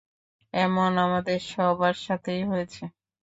[0.53, 2.83] এমন আমাদের সবার সাথেই হয়েছে।